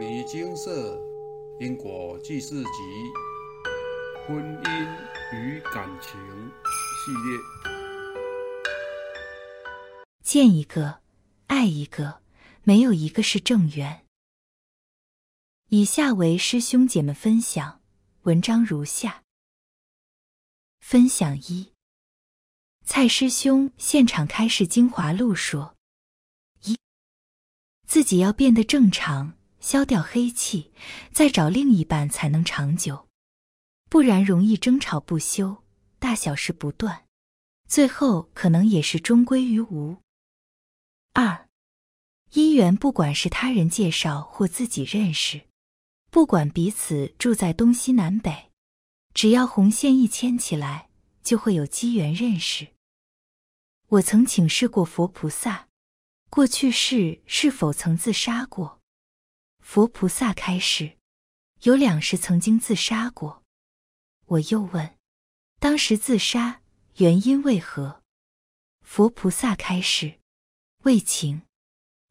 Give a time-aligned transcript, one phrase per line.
[0.00, 0.98] 尼精舍
[1.60, 2.70] 因果记事集
[4.26, 4.88] 婚姻
[5.34, 6.18] 与感情
[6.96, 7.38] 系列，
[10.24, 11.02] 见一个，
[11.48, 12.22] 爱一个，
[12.62, 14.06] 没有一个是正缘。
[15.68, 17.82] 以下为师兄姐们分享
[18.22, 19.22] 文章如下：
[20.80, 21.74] 分享一，
[22.86, 25.76] 蔡师兄现场开示精华录说。
[26.62, 26.78] 一
[27.86, 30.72] 自己要变得正常，消掉黑气，
[31.12, 33.06] 再找另一半才能长久，
[33.88, 35.62] 不然容易争吵不休，
[35.98, 37.04] 大小事不断，
[37.68, 39.98] 最后可能也是终归于无。
[41.12, 41.48] 二，
[42.32, 45.42] 姻缘不管是他人介绍或自己认识，
[46.10, 48.50] 不管彼此住在东西南北，
[49.12, 50.88] 只要红线一牵起来，
[51.22, 52.68] 就会有机缘认识。
[53.88, 55.66] 我曾请示过佛菩萨。
[56.30, 58.79] 过去世是否曾自杀过？
[59.72, 60.96] 佛菩萨开示，
[61.62, 63.44] 有两世曾经自杀过。
[64.26, 64.98] 我又问，
[65.60, 66.60] 当时自杀
[66.96, 68.02] 原因为何？
[68.82, 70.18] 佛菩萨开示，
[70.82, 71.42] 为情，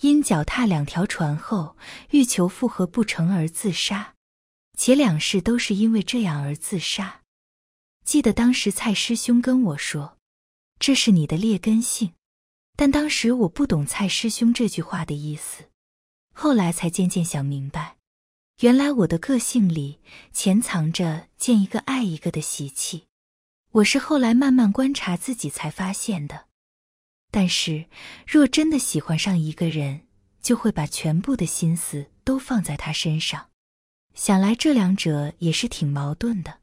[0.00, 1.76] 因脚踏两条船后
[2.10, 4.16] 欲求复合不成而自杀，
[4.76, 7.22] 且两世都是因为这样而自杀。
[8.04, 10.18] 记得当时蔡师兄跟我说，
[10.80, 12.14] 这是你的劣根性。
[12.74, 15.70] 但当时我不懂蔡师兄这句话的意思，
[16.36, 17.96] 后来才渐渐想明白，
[18.60, 20.00] 原来我的个性里
[20.32, 23.06] 潜藏着见一个爱一个的习气，
[23.70, 26.46] 我是后来慢慢观察自己才发现的。
[27.30, 27.86] 但是
[28.26, 30.02] 若真的喜欢上一个人，
[30.42, 33.48] 就会把全部的心思都放在他身上，
[34.14, 36.58] 想来这两者也是挺矛盾的。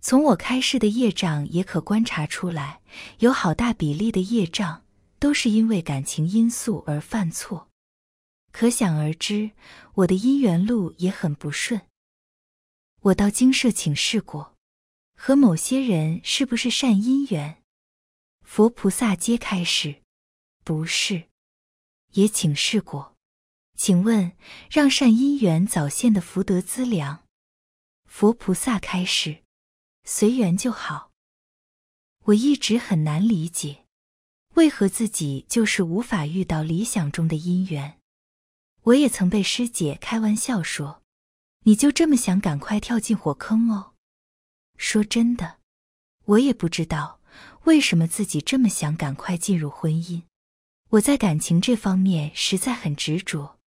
[0.00, 2.80] 从我开示的业障也可观察出来，
[3.20, 4.82] 有好大比例的业障。
[5.18, 7.68] 都是因为感情因素而犯错，
[8.52, 9.50] 可想而知，
[9.94, 11.80] 我的姻缘路也很不顺。
[13.00, 14.54] 我到精舍请示过，
[15.16, 17.62] 和某些人是不是善姻缘？
[18.44, 20.02] 佛菩萨揭开示，
[20.62, 21.24] 不是。
[22.12, 23.16] 也请示过，
[23.74, 24.32] 请问
[24.70, 27.24] 让善姻缘早现的福德资粮？
[28.04, 29.42] 佛菩萨开示，
[30.04, 31.10] 随缘就好。
[32.24, 33.86] 我一直很难理解。
[34.54, 37.98] 为何自己就是无法遇到理想中的姻缘？
[38.82, 41.02] 我也曾被师姐开玩笑说
[41.64, 43.92] ：“你就这么想赶快跳进火坑哦？”
[44.76, 45.58] 说真的，
[46.24, 47.20] 我也不知道
[47.64, 50.22] 为什么自己这么想赶快进入婚姻。
[50.90, 53.58] 我在感情这方面实在很执着，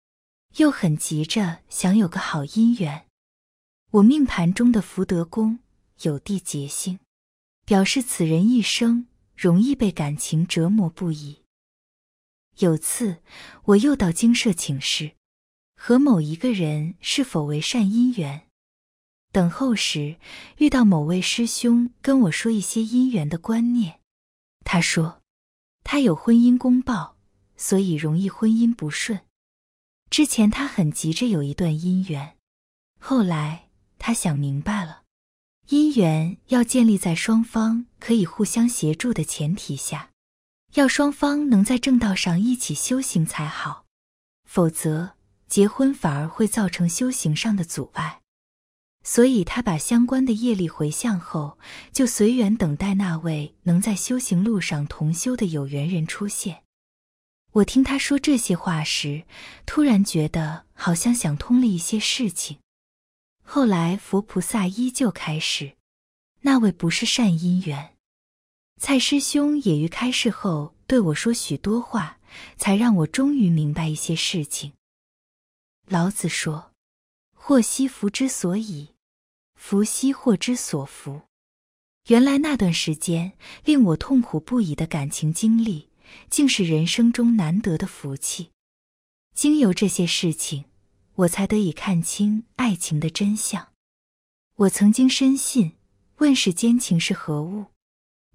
[0.58, 3.06] 又很急着想有个好姻缘。
[3.92, 5.60] 我命盘中的福德宫
[6.02, 7.00] 有地劫星，
[7.66, 9.08] 表示此人一生。
[9.38, 11.42] 容易被感情折磨不已。
[12.60, 13.18] 有次，
[13.66, 15.12] 我又到精舍请示，
[15.76, 18.48] 和某一个人是否为善姻缘。
[19.32, 20.16] 等候时，
[20.58, 24.00] 遇到某位师兄跟我说一些姻缘的观念。
[24.64, 25.22] 他说，
[25.84, 27.18] 他有婚姻公报，
[27.58, 29.20] 所以容易婚姻不顺。
[30.10, 32.38] 之前他很急着有一段姻缘，
[33.00, 35.02] 后来他想明白了。
[35.68, 40.12] 姻缘要建立在双方可以互相协助的前提下，
[40.76, 43.86] 要双方能在正道上一起修行才好，
[44.44, 45.16] 否则
[45.48, 48.22] 结婚反而会造成修行上的阻碍。
[49.02, 51.58] 所以他把相关的业力回向后，
[51.94, 56.64] 就随缘等待那位能在修行路上同修的有缘人出现。
[57.54, 59.24] 我听他说这些话时，
[59.66, 62.58] 突然觉得好像想通了一些事情。
[63.44, 65.78] 后来佛菩萨依旧开始，
[66.42, 67.95] 那位不是善因缘。
[68.80, 72.20] 蔡师兄也于开示后对我说许多话，
[72.58, 74.74] 才让我终于明白一些事情。
[75.88, 76.72] 老子说
[77.36, 78.90] ：“祸兮福之所以，
[79.56, 81.22] 福兮祸之所伏。”
[82.08, 85.90] 原来那段时间令我痛苦不已的感情经历，
[86.30, 88.52] 竟是人生中难得的福气。
[89.34, 90.66] 经由这些事情。
[91.20, 93.70] 我才得以看清爱情的真相。
[94.58, 95.78] 我曾经深信
[96.18, 97.68] 问世间情是何物，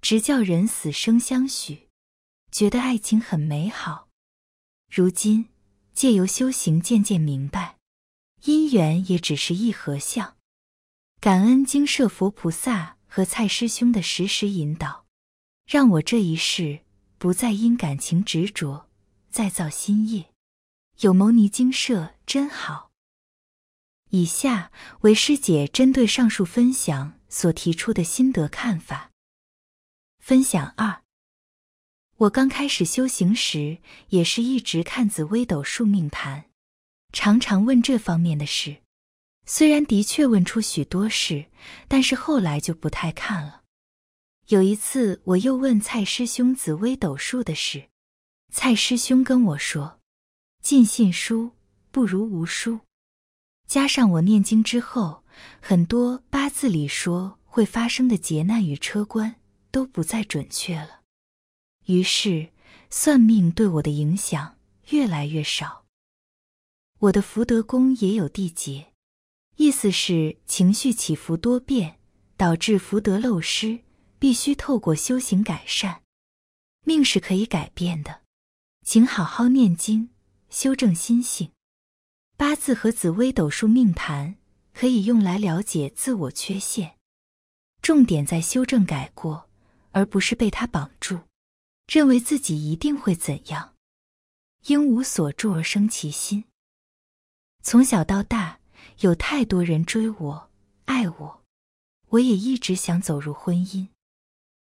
[0.01, 1.87] 直叫人死生相许，
[2.51, 4.09] 觉得爱情很美好。
[4.89, 5.49] 如今
[5.93, 7.77] 借由修行，渐渐明白，
[8.43, 10.35] 姻缘也只是一合相。
[11.19, 15.05] 感恩经舍佛菩萨和蔡师兄的时时引导，
[15.67, 16.79] 让我这一世
[17.19, 18.89] 不再因感情执着，
[19.29, 20.31] 再造新业。
[21.01, 22.89] 有牟尼精舍真好。
[24.09, 24.71] 以下
[25.01, 29.10] 为师姐针对上述分享所提出的心得看法。
[30.21, 31.01] 分享二：
[32.17, 33.79] 我刚开始修行时，
[34.09, 36.45] 也是一直看紫微斗数命盘，
[37.11, 38.77] 常常问这方面的事。
[39.47, 41.47] 虽然的确问出许多事，
[41.87, 43.63] 但是后来就不太看了。
[44.49, 47.89] 有一次，我又问蔡师兄紫微斗数的事，
[48.53, 49.99] 蔡师兄跟我说
[50.61, 51.53] ：“尽信书
[51.89, 52.81] 不如无书。”
[53.67, 55.23] 加上我念经之后，
[55.59, 59.37] 很多八字里说会发生的劫难与车关
[59.71, 61.01] 都不再准确了。
[61.85, 62.51] 于是，
[62.89, 64.57] 算命对我的影响
[64.89, 65.85] 越来越少。
[66.99, 68.93] 我的福德宫也有地劫，
[69.55, 71.99] 意思是情绪起伏多变，
[72.37, 73.79] 导致福德漏失。
[74.21, 76.03] 必须透过修行改善，
[76.85, 78.21] 命是可以改变的，
[78.85, 80.11] 请好好念经，
[80.51, 81.53] 修正心性。
[82.37, 84.35] 八字和紫微斗数命盘
[84.75, 86.99] 可以用来了解自我缺陷，
[87.81, 89.49] 重点在修正改过，
[89.91, 91.19] 而不是被他绑住，
[91.87, 93.75] 认为自己一定会怎样。
[94.67, 96.43] 应无所住而生其心。
[97.63, 98.59] 从小到大，
[98.99, 100.49] 有太多人追我、
[100.85, 101.43] 爱我，
[102.09, 103.87] 我也一直想走入婚姻。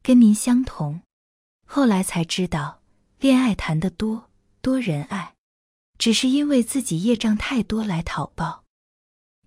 [0.02, 1.02] 跟您相同，
[1.66, 2.82] 后来才知道，
[3.20, 4.30] 恋爱谈得多，
[4.62, 5.36] 多人爱，
[5.98, 8.64] 只是因为自己业障太多来讨报。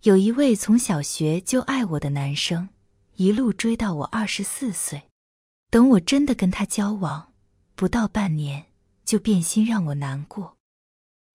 [0.02, 2.68] 有一位从小学就爱我的男生，
[3.14, 5.08] 一路追到我二十四岁，
[5.72, 7.32] 等我真的跟他交往，
[7.74, 8.66] 不到半年
[9.06, 10.58] 就变心让我难过。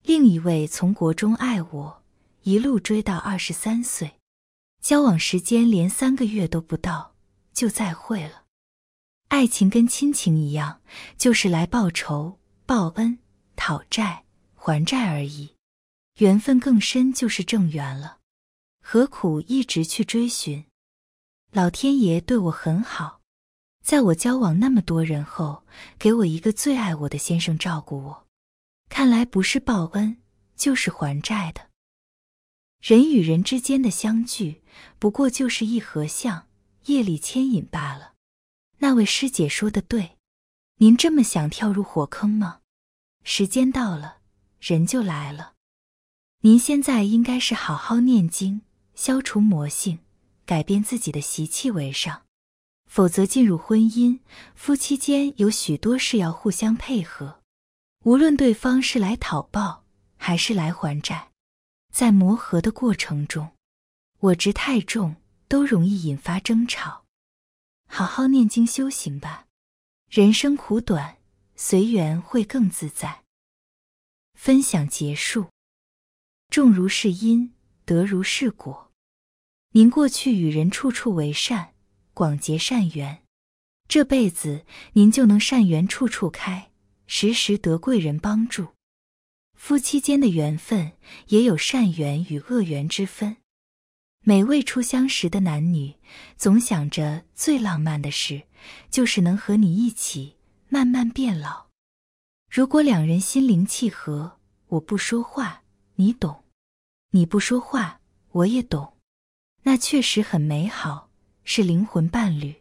[0.04, 2.04] 另一位从国中爱我，
[2.44, 4.20] 一路追到二十三岁，
[4.80, 7.16] 交往时间连三个月都不到，
[7.52, 8.44] 就再会了。
[9.30, 10.82] 爱情跟亲情一样，
[11.18, 12.38] 就是来报仇、
[12.68, 13.18] 报恩、
[13.56, 14.24] 讨债、
[14.54, 15.56] 还债而已。
[16.20, 18.20] 缘分更深，就是正缘了。
[18.84, 20.64] 何苦一直去追寻？
[21.52, 23.17] 老天爷对我很好，
[23.88, 25.64] 在我交往那么多人后，
[25.98, 28.28] 给我一个最爱我的先生照顾我。
[28.90, 30.18] 看来不是报恩，
[30.58, 31.70] 就是还债的。
[32.82, 34.62] 人与人之间的相聚，
[35.00, 36.48] 不过就是一合相，
[36.88, 38.12] 业力牵引罢了。
[38.80, 40.18] 那位师姐说的对，
[40.80, 42.60] 您这么想跳入火坑吗？
[43.24, 44.18] 时间到了，
[44.60, 45.54] 人就来了。
[46.42, 48.64] 您现在应该是好好念经，
[48.96, 50.00] 消除魔性，
[50.46, 52.24] 改变自己的习气为上。
[52.88, 54.20] 否则进入婚姻，
[54.56, 57.42] 夫妻间有许多事要互相配合。
[58.04, 59.84] 无论对方是来讨报
[60.16, 61.32] 还是来还债，
[61.94, 63.52] 在磨合的过程中，
[64.20, 65.18] 我执太重，
[65.48, 67.04] 都容易引发争吵。
[67.90, 69.46] 好好念经修行吧，
[70.10, 71.18] 人生苦短，
[71.56, 73.24] 随缘会更自在。
[74.34, 75.48] 分享结束。
[76.50, 78.92] 种如是因，得如是果。
[79.72, 81.74] 您过去与人处处为善，
[82.18, 83.22] 广结善缘，
[83.88, 86.72] 这辈子您就能善缘处处开，
[87.06, 88.70] 时时得贵人帮助。
[89.54, 90.94] 夫妻间的缘分
[91.28, 93.38] 也有善缘与恶缘之分。
[94.22, 95.94] 每位初相识的男女，
[96.36, 98.48] 总想着最浪漫的事，
[98.90, 100.38] 就是能和你一起
[100.70, 101.68] 慢慢变老。
[102.50, 105.62] 如果两人心灵契合，我不说话，
[105.98, 106.44] 你懂；
[107.12, 108.98] 你不说话，我也懂，
[109.62, 111.07] 那确实很美好，
[111.50, 112.54] 是灵魂伴侣。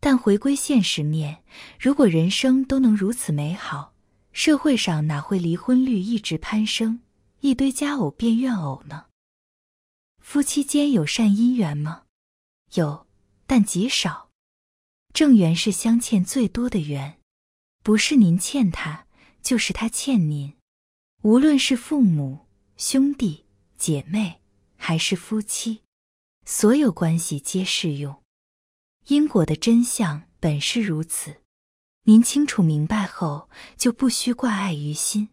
[0.00, 1.42] 但回归现实面，
[1.80, 3.94] 如果人生都能如此美好，
[4.32, 7.00] 社会上哪会离婚率一直攀升，
[7.40, 9.06] 一堆佳偶变怨偶呢？
[10.20, 12.02] 夫妻间有善姻缘吗？
[12.74, 13.06] 有，
[13.46, 14.28] 但极少。
[15.14, 17.18] 正缘是相欠最多的缘，
[17.82, 19.06] 不是您欠他，
[19.40, 20.52] 就是他欠您。
[21.22, 23.46] 无论是父母、兄弟
[23.78, 24.42] 姐妹，
[24.76, 25.80] 还是夫妻，
[26.48, 28.22] 所有关系皆适用。
[29.08, 31.42] 因果的真相本是如此，
[32.04, 35.30] 您清楚明白后，就不需挂碍于心。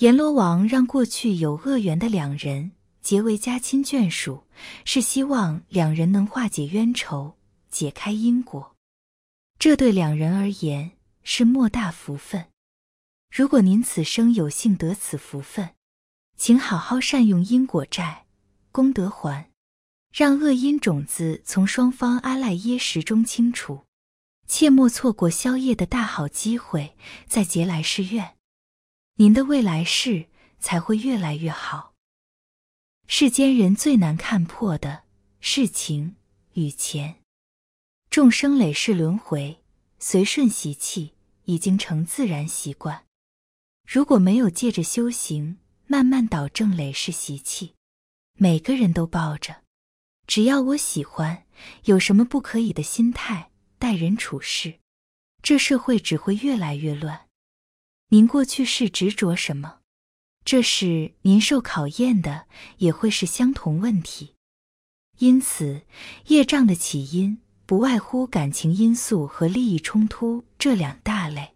[0.00, 2.72] 阎罗王让过去有恶缘的两人。
[3.00, 4.44] 结为家亲眷属，
[4.84, 7.38] 是希望两人能化解冤仇，
[7.70, 8.76] 解开因果。
[9.58, 10.90] 这对两人而言
[11.22, 12.48] 是莫大福分。
[13.34, 15.70] 如果您此生有幸得此福分，
[16.36, 18.26] 请好好善用因果债，
[18.70, 19.47] 功德还，
[20.12, 23.84] 让恶因种子从双方阿赖耶识中清除，
[24.46, 26.96] 切莫错过宵夜的大好机会，
[27.26, 28.36] 再结来世愿，
[29.16, 30.26] 您的未来世
[30.58, 31.94] 才会越来越好。
[33.06, 35.04] 世间人最难看破的
[35.40, 36.16] 是情
[36.54, 37.16] 与钱，
[38.10, 39.62] 众生累世轮回，
[39.98, 43.04] 随顺习气，已经成自然习惯。
[43.86, 47.74] 如果没有借着修行慢慢导正累世习气，
[48.34, 49.62] 每个人都抱着
[50.28, 51.46] 只要我喜欢，
[51.84, 54.78] 有什么不可以的心态待人处事，
[55.42, 57.26] 这社会只会越来越乱。
[58.10, 59.78] 您过去是执着什么？
[60.44, 64.34] 这是您受考验的也会是相同问题。
[65.18, 65.82] 因此，
[66.26, 71.54] 业障的起因不外乎感情因素和利益冲突这两大类。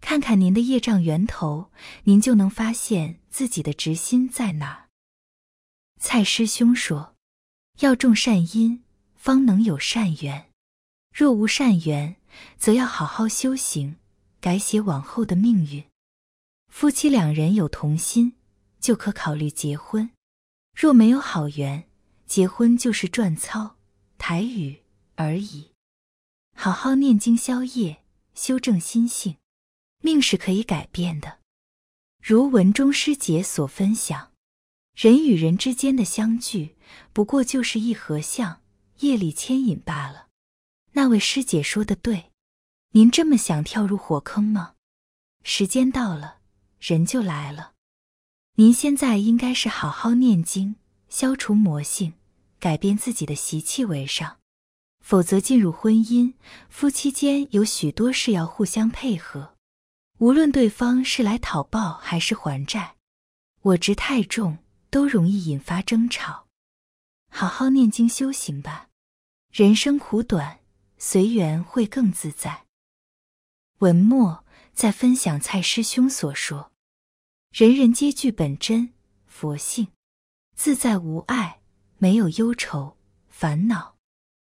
[0.00, 1.70] 看看您的业障源头，
[2.04, 4.88] 您就能发现自己的执心在哪儿。
[6.00, 7.11] 蔡师兄说
[7.82, 8.84] ：“要种善因，
[9.16, 10.44] 方能有善缘；
[11.12, 12.14] 若无善缘，
[12.56, 13.96] 则要好好修行，
[14.40, 15.84] 改写往后的命运。
[16.68, 18.34] 夫妻两人有同心，
[18.78, 20.10] 就可考虑结婚；
[20.78, 21.88] 若没有好缘，
[22.24, 23.74] 结婚就是转操、
[24.16, 24.84] 台语
[25.16, 25.72] 而已。
[26.56, 29.38] 好好念经消业，修正心性，
[30.02, 31.40] 命是可以改变的。
[32.22, 34.30] 如文中师姐所分享。”
[34.94, 36.76] 人与人之间的相聚，
[37.12, 38.60] 不过就是一合相，
[38.98, 40.28] 业力牵引罢了。
[40.92, 42.30] 那位师姐说的对，
[42.90, 44.74] 您这么想跳入火坑吗？
[45.42, 46.36] 时间到了，
[46.78, 47.72] 人就来了。
[48.56, 50.76] 您现在应该是好好念经，
[51.08, 52.12] 消除魔性，
[52.60, 54.36] 改变自己的习气为上。
[55.00, 56.34] 否则进入婚姻，
[56.68, 59.56] 夫妻间有许多事要互相配合，
[60.18, 62.96] 无论对方是来讨报还是还债，
[63.62, 64.58] 我执太重。
[64.92, 66.48] 都容易引发争吵，
[67.30, 68.90] 好好念经修行吧。
[69.50, 70.60] 人生苦短，
[70.98, 72.66] 随缘会更自在。
[73.78, 74.44] 文末
[74.74, 76.72] 在分享蔡师兄所说：
[77.52, 78.92] 人人皆具本真
[79.24, 79.88] 佛性，
[80.54, 81.62] 自在无碍，
[81.96, 82.98] 没有忧愁
[83.30, 83.96] 烦恼，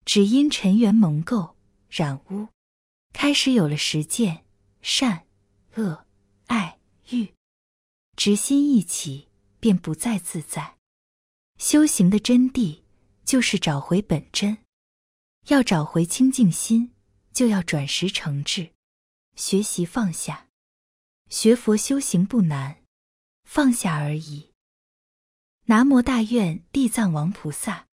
[0.05, 1.55] 只因尘缘蒙垢
[1.89, 2.47] 染污，
[3.13, 4.45] 开始有了实践
[4.83, 5.27] 善
[5.75, 6.07] 恶
[6.47, 6.79] 爱
[7.11, 7.35] 欲，
[8.15, 9.28] 执心一起。
[9.61, 10.77] 便不再自在。
[11.59, 12.83] 修行的真谛
[13.25, 14.59] 就是找回本真。
[15.49, 16.93] 要找回清净心，
[17.33, 18.71] 就要转识成智，
[19.35, 20.49] 学习放下。
[21.31, 22.83] 学佛修行不难，
[23.45, 24.53] 放下而已。
[25.65, 27.87] 南无大愿地藏王菩萨。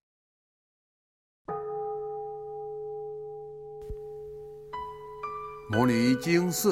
[5.70, 6.72] 摩尼经释。